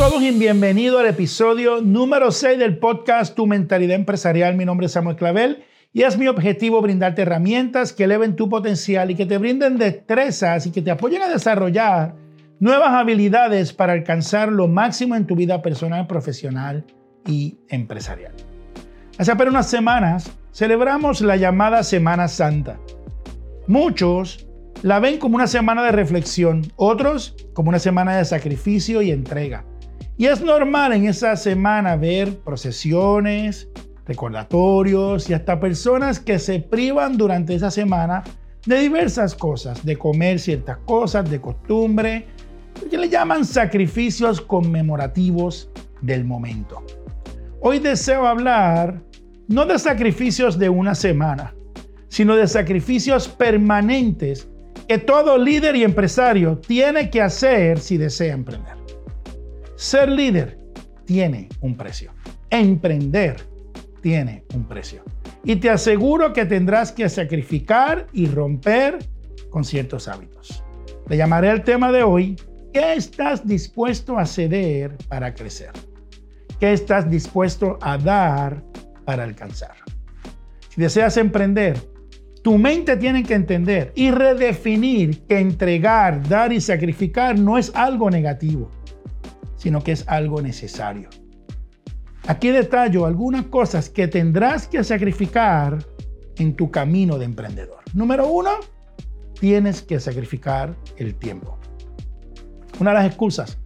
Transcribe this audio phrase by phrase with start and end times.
[0.00, 4.56] todos y bienvenido al episodio número 6 del podcast Tu Mentalidad Empresarial.
[4.56, 5.62] Mi nombre es Samuel Clavel
[5.92, 10.64] y es mi objetivo brindarte herramientas que eleven tu potencial y que te brinden destrezas
[10.64, 12.14] y que te apoyen a desarrollar
[12.60, 16.86] nuevas habilidades para alcanzar lo máximo en tu vida personal, profesional
[17.26, 18.32] y empresarial.
[19.18, 22.80] Hace apenas unas semanas celebramos la llamada Semana Santa.
[23.66, 24.48] Muchos
[24.80, 29.66] la ven como una semana de reflexión, otros como una semana de sacrificio y entrega.
[30.20, 33.70] Y es normal en esa semana ver procesiones,
[34.04, 38.22] recordatorios y hasta personas que se privan durante esa semana
[38.66, 42.26] de diversas cosas, de comer ciertas cosas, de costumbre,
[42.90, 45.70] que le llaman sacrificios conmemorativos
[46.02, 46.84] del momento.
[47.62, 49.00] Hoy deseo hablar
[49.48, 51.54] no de sacrificios de una semana,
[52.08, 54.50] sino de sacrificios permanentes
[54.86, 58.79] que todo líder y empresario tiene que hacer si desea emprender.
[59.80, 60.58] Ser líder
[61.06, 62.12] tiene un precio.
[62.50, 63.36] Emprender
[64.02, 65.02] tiene un precio.
[65.42, 68.98] Y te aseguro que tendrás que sacrificar y romper
[69.48, 70.62] con ciertos hábitos.
[71.08, 72.36] Le llamaré el tema de hoy,
[72.74, 75.70] ¿qué estás dispuesto a ceder para crecer?
[76.58, 78.62] ¿Qué estás dispuesto a dar
[79.06, 79.76] para alcanzar?
[80.68, 81.78] Si deseas emprender,
[82.42, 88.10] tu mente tiene que entender y redefinir que entregar, dar y sacrificar no es algo
[88.10, 88.70] negativo,
[89.60, 91.10] sino que es algo necesario.
[92.26, 95.84] Aquí detallo algunas cosas que tendrás que sacrificar
[96.38, 97.80] en tu camino de emprendedor.
[97.92, 98.52] Número uno,
[99.38, 101.58] tienes que sacrificar el tiempo.
[102.78, 103.58] Una de las excusas,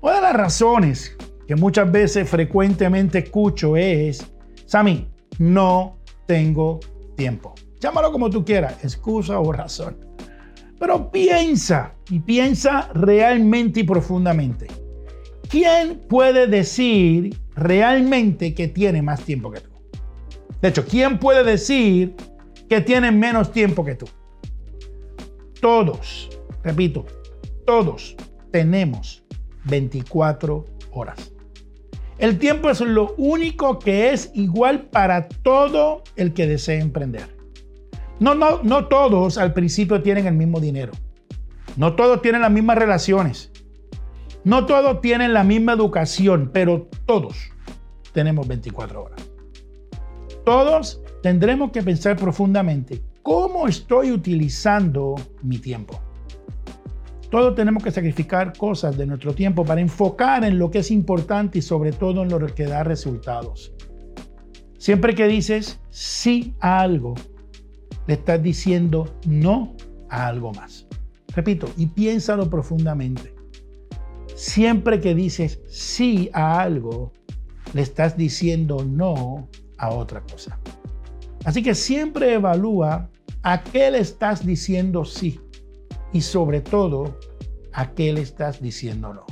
[0.00, 4.26] una de las razones que muchas veces frecuentemente escucho es,
[4.64, 6.80] Sami, no tengo
[7.16, 7.54] tiempo.
[7.78, 9.98] Llámalo como tú quieras, excusa o razón.
[10.80, 14.85] Pero piensa y piensa realmente y profundamente.
[15.48, 19.70] ¿Quién puede decir realmente que tiene más tiempo que tú?
[20.60, 22.14] De hecho, ¿quién puede decir
[22.68, 24.06] que tiene menos tiempo que tú?
[25.60, 26.28] Todos,
[26.64, 27.06] repito,
[27.64, 28.16] todos
[28.50, 29.24] tenemos
[29.64, 31.32] 24 horas.
[32.18, 37.36] El tiempo es lo único que es igual para todo el que desee emprender.
[38.18, 40.92] No, no, no todos al principio tienen el mismo dinero.
[41.76, 43.52] No todos tienen las mismas relaciones.
[44.46, 47.36] No todos tienen la misma educación, pero todos
[48.12, 49.20] tenemos 24 horas.
[50.44, 56.00] Todos tendremos que pensar profundamente cómo estoy utilizando mi tiempo.
[57.28, 61.58] Todos tenemos que sacrificar cosas de nuestro tiempo para enfocar en lo que es importante
[61.58, 63.74] y sobre todo en lo que da resultados.
[64.78, 67.14] Siempre que dices sí a algo,
[68.06, 69.74] le estás diciendo no
[70.08, 70.86] a algo más.
[71.34, 73.35] Repito, y piénsalo profundamente.
[74.36, 77.10] Siempre que dices sí a algo,
[77.72, 79.48] le estás diciendo no
[79.78, 80.60] a otra cosa.
[81.46, 83.08] Así que siempre evalúa
[83.42, 85.40] a qué le estás diciendo sí
[86.12, 87.18] y sobre todo
[87.72, 89.24] a qué le estás diciendo no.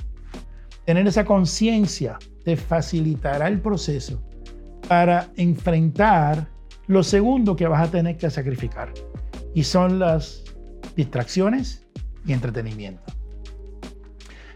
[0.86, 4.22] Tener esa conciencia te facilitará el proceso
[4.88, 6.48] para enfrentar
[6.86, 8.90] lo segundo que vas a tener que sacrificar
[9.54, 10.44] y son las
[10.96, 11.86] distracciones
[12.26, 13.23] y entretenimiento.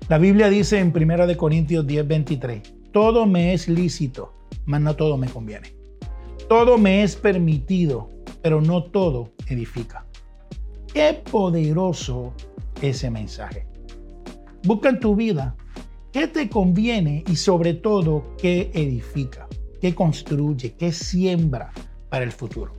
[0.09, 4.33] La Biblia dice en 1 Corintios 10:23, todo me es lícito,
[4.65, 5.75] mas no todo me conviene.
[6.49, 8.09] Todo me es permitido,
[8.41, 10.07] pero no todo edifica.
[10.95, 12.33] Qué poderoso
[12.81, 13.67] ese mensaje.
[14.65, 15.55] Busca en tu vida
[16.11, 19.47] qué te conviene y sobre todo qué edifica,
[19.79, 21.71] qué construye, qué siembra,
[22.09, 22.73] para el futuro.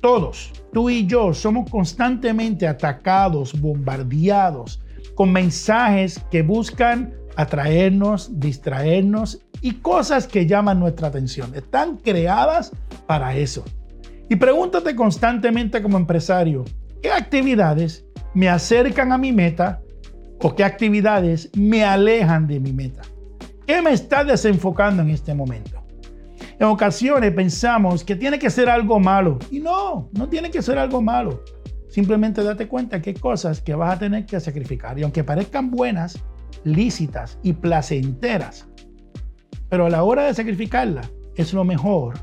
[0.00, 4.80] Todos, tú y yo, somos constantemente atacados, bombardeados
[5.14, 11.54] con mensajes que buscan atraernos, distraernos y cosas que llaman nuestra atención.
[11.54, 12.72] Están creadas
[13.06, 13.64] para eso.
[14.28, 16.64] Y pregúntate constantemente como empresario,
[17.02, 19.80] ¿qué actividades me acercan a mi meta
[20.40, 23.02] o qué actividades me alejan de mi meta?
[23.66, 25.82] ¿Qué me está desenfocando en este momento?
[26.58, 29.38] En ocasiones pensamos que tiene que ser algo malo.
[29.50, 31.42] Y no, no tiene que ser algo malo.
[31.94, 34.98] Simplemente date cuenta que hay cosas que vas a tener que sacrificar.
[34.98, 36.20] Y aunque parezcan buenas,
[36.64, 38.66] lícitas y placenteras,
[39.68, 42.14] pero a la hora de sacrificarlas es lo mejor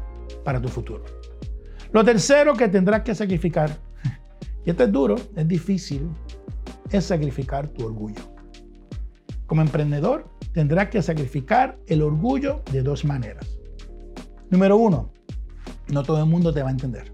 [0.44, 1.06] para tu futuro.
[1.94, 3.69] Lo tercero que tendrás que sacrificar,
[4.65, 6.09] y esto es duro, es difícil,
[6.89, 8.23] es sacrificar tu orgullo.
[9.45, 13.57] Como emprendedor, tendrás que sacrificar el orgullo de dos maneras.
[14.50, 15.13] Número uno,
[15.88, 17.09] no todo el mundo te va a entender.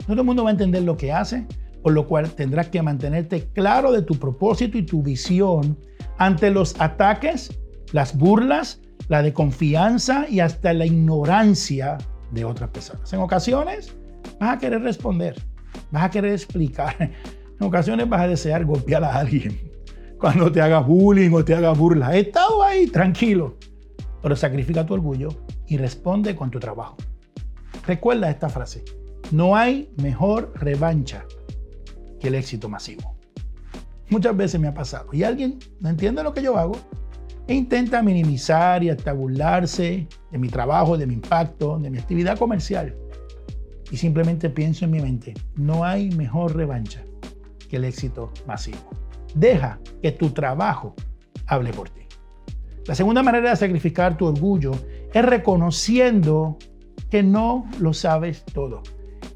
[0.00, 1.46] No todo el mundo va a entender lo que hace,
[1.82, 5.78] por lo cual tendrás que mantenerte claro de tu propósito y tu visión
[6.18, 7.58] ante los ataques,
[7.92, 11.98] las burlas, la de confianza y hasta la ignorancia
[12.30, 13.12] de otras personas.
[13.12, 13.94] En ocasiones
[14.38, 15.42] vas a querer responder,
[15.90, 16.94] vas a querer explicar,
[17.60, 19.58] en ocasiones vas a desear golpear a alguien
[20.18, 22.14] cuando te haga bullying o te haga burla.
[22.14, 23.56] He estado ahí, tranquilo,
[24.22, 25.28] pero sacrifica tu orgullo
[25.66, 26.96] y responde con tu trabajo.
[27.86, 28.84] Recuerda esta frase,
[29.32, 31.24] no hay mejor revancha
[32.20, 33.16] que el éxito masivo.
[34.10, 36.76] Muchas veces me ha pasado y alguien no entiende lo que yo hago
[37.46, 42.38] e intenta minimizar y hasta burlarse de mi trabajo, de mi impacto, de mi actividad
[42.38, 42.94] comercial.
[43.90, 47.02] Y simplemente pienso en mi mente, no hay mejor revancha
[47.68, 48.90] que el éxito masivo.
[49.34, 50.94] Deja que tu trabajo
[51.46, 52.02] hable por ti.
[52.86, 54.72] La segunda manera de sacrificar tu orgullo
[55.12, 56.56] es reconociendo
[57.10, 58.82] que no lo sabes todo.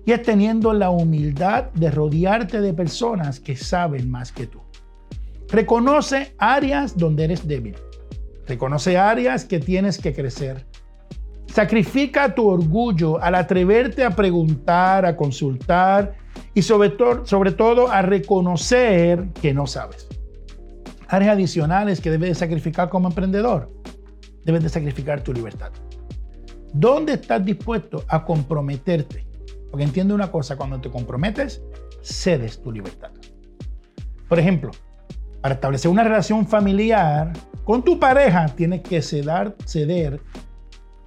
[0.07, 4.61] Y es teniendo la humildad de rodearte de personas que saben más que tú.
[5.49, 7.77] Reconoce áreas donde eres débil.
[8.47, 10.67] Reconoce áreas que tienes que crecer.
[11.47, 16.17] Sacrifica tu orgullo al atreverte a preguntar, a consultar
[16.53, 20.09] y sobre, todo a reconocer que no sabes.
[21.09, 23.71] Áreas adicionales que debes de sacrificar como emprendedor.
[24.45, 25.71] Debes de sacrificar tu libertad.
[26.73, 29.25] ¿Dónde estás dispuesto a comprometerte?
[29.75, 31.61] Porque entiende una cosa, cuando te comprometes,
[32.01, 33.11] cedes tu libertad.
[34.29, 34.71] Por ejemplo,
[35.41, 37.33] para establecer una relación familiar
[37.65, 40.21] con tu pareja, tienes que ceder,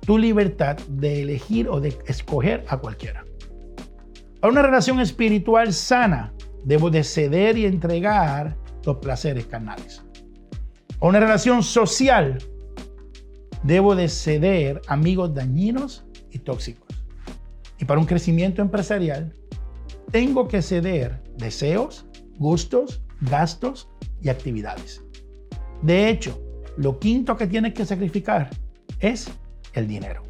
[0.02, 3.24] tu libertad de elegir o de escoger a cualquiera.
[4.42, 6.34] Para una relación espiritual sana,
[6.66, 10.04] debo de ceder y entregar los placeres carnales.
[11.00, 12.38] Para una relación social,
[13.64, 16.87] debo de ceder amigos dañinos y tóxicos.
[17.88, 19.34] Para un crecimiento empresarial,
[20.12, 22.06] tengo que ceder deseos,
[22.38, 23.90] gustos, gastos
[24.22, 25.04] y actividades.
[25.82, 26.38] De hecho,
[26.76, 28.50] lo quinto que tienes que sacrificar
[29.00, 29.32] es
[29.74, 30.24] el dinero.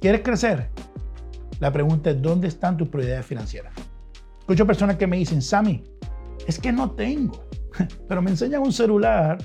[0.00, 0.70] ¿Quieres crecer?
[1.58, 3.74] La pregunta es, ¿dónde están tus prioridades financieras?
[4.38, 5.82] Escucho personas que me dicen, Sammy,
[6.46, 7.44] es que no tengo,
[8.08, 9.38] pero me enseñan un celular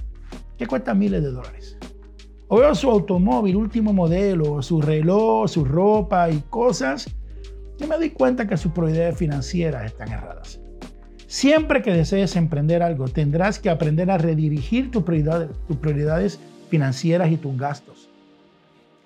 [0.58, 1.78] que cuesta miles de dólares.
[2.54, 7.10] O veo su automóvil, último modelo, su reloj, su ropa y cosas,
[7.80, 10.62] y me doy cuenta que sus prioridades financieras están erradas.
[11.26, 16.40] Siempre que desees emprender algo, tendrás que aprender a redirigir tus prioridades, tus prioridades
[16.70, 18.12] financieras y tus gastos.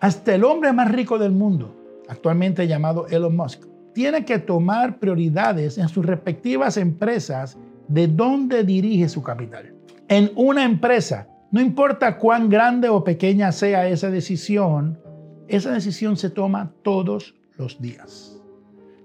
[0.01, 1.73] Hasta el hombre más rico del mundo,
[2.09, 3.63] actualmente llamado Elon Musk,
[3.93, 7.57] tiene que tomar prioridades en sus respectivas empresas
[7.87, 9.73] de dónde dirige su capital.
[10.09, 14.99] En una empresa, no importa cuán grande o pequeña sea esa decisión,
[15.47, 18.37] esa decisión se toma todos los días.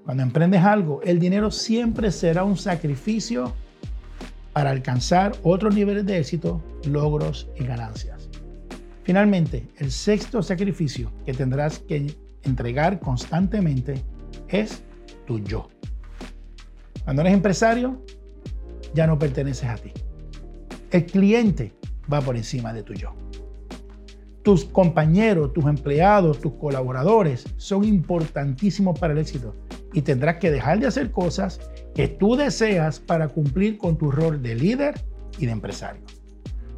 [0.04, 3.52] Cuando emprendes algo, el dinero siempre será un sacrificio
[4.52, 8.28] para alcanzar otros niveles de éxito, logros y ganancias.
[9.04, 14.02] Finalmente, el sexto sacrificio que tendrás que entregar constantemente
[14.48, 14.82] es
[15.26, 15.68] tu yo.
[17.04, 18.02] Cuando eres empresario,
[18.94, 19.92] ya no perteneces a ti.
[20.90, 21.72] El cliente
[22.12, 23.14] va por encima de tu yo.
[24.42, 29.54] Tus compañeros, tus empleados, tus colaboradores son importantísimos para el éxito
[29.92, 31.60] y tendrás que dejar de hacer cosas
[31.94, 34.94] que tú deseas para cumplir con tu rol de líder
[35.38, 36.02] y de empresario.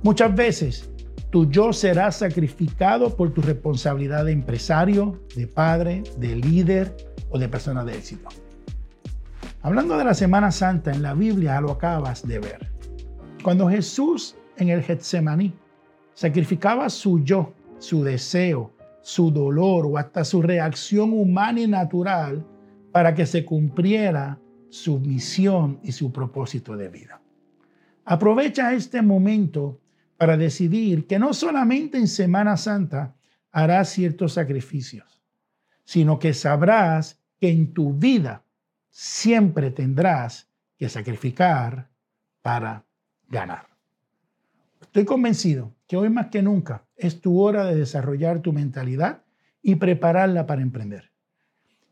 [0.03, 0.91] Muchas veces
[1.31, 6.95] tu yo será sacrificado por tu responsabilidad de empresario, de padre, de líder
[7.31, 8.29] o de persona de éxito.
[9.63, 12.71] Hablando de la Semana Santa en la Biblia, lo acabas de ver.
[13.43, 15.53] Cuando Jesús en el Getsemaní
[16.15, 22.45] sacrificaba su yo, su deseo, su dolor o hasta su reacción humana y natural
[22.93, 24.39] para que se cumpliera
[24.71, 27.21] su misión y su propósito de vida.
[28.05, 29.81] Aprovecha este momento
[30.17, 33.15] para decidir que no solamente en Semana Santa
[33.51, 35.23] harás ciertos sacrificios,
[35.85, 38.45] sino que sabrás que en tu vida
[38.91, 41.91] siempre tendrás que sacrificar
[42.43, 42.85] para
[43.29, 43.74] ganar.
[44.95, 49.25] Estoy convencido que hoy más que nunca es tu hora de desarrollar tu mentalidad
[49.61, 51.11] y prepararla para emprender.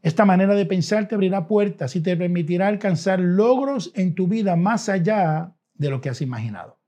[0.02, 4.54] Esta manera de pensar te abrirá puertas y te permitirá alcanzar logros en tu vida
[4.54, 6.78] más allá de lo que has imaginado.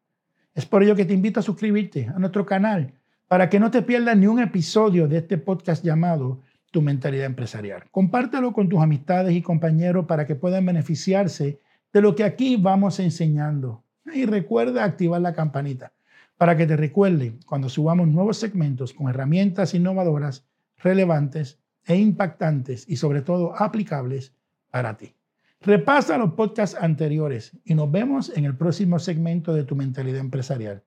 [0.54, 2.94] Es por ello que te invito a suscribirte a nuestro canal
[3.26, 7.90] para que no te pierdas ni un episodio de este podcast llamado Tu mentalidad empresarial.
[7.90, 11.58] Compártelo con tus amistades y compañeros para que puedan beneficiarse
[11.92, 13.82] de lo que aquí vamos enseñando.
[14.14, 15.92] Y recuerda activar la campanita
[16.36, 20.46] para que te recuerde cuando subamos nuevos segmentos con herramientas innovadoras,
[20.78, 24.34] relevantes e impactantes y sobre todo aplicables
[24.70, 25.14] para ti.
[25.60, 30.84] Repasa los podcasts anteriores y nos vemos en el próximo segmento de tu mentalidad empresarial.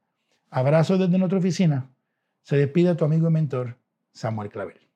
[0.50, 1.90] Abrazo desde nuestra oficina.
[2.44, 3.78] Se despide tu amigo y mentor,
[4.12, 4.87] Samuel Clavel.